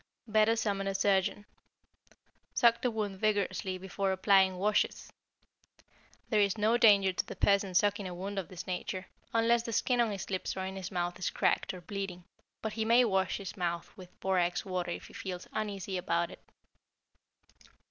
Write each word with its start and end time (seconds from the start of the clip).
Better 0.27 0.55
summon 0.55 0.87
a 0.87 0.95
surgeon. 0.95 1.45
Suck 2.55 2.81
the 2.81 2.89
wound 2.89 3.19
vigorously 3.19 3.77
before 3.77 4.11
applying 4.11 4.57
washes. 4.57 5.13
There 6.31 6.41
is 6.41 6.57
no 6.57 6.75
danger 6.75 7.13
to 7.13 7.23
the 7.23 7.35
person 7.35 7.75
sucking 7.75 8.07
a 8.07 8.15
wound 8.15 8.39
of 8.39 8.47
this 8.47 8.65
nature, 8.65 9.05
unless 9.31 9.61
the 9.61 9.71
skin 9.71 10.01
on 10.01 10.09
his 10.09 10.31
lips 10.31 10.57
or 10.57 10.65
in 10.65 10.75
his 10.75 10.89
mouth 10.89 11.19
is 11.19 11.29
cracked 11.29 11.71
or 11.71 11.81
bleeding, 11.81 12.23
but 12.63 12.73
he 12.73 12.83
may 12.83 13.05
wash 13.05 13.37
his 13.37 13.55
mouth 13.55 13.95
with 13.95 14.19
borax 14.21 14.65
water 14.65 14.89
if 14.89 15.05
he 15.05 15.13
feels 15.13 15.47
uneasy 15.53 15.97
about 15.97 16.31
it. 16.31 16.41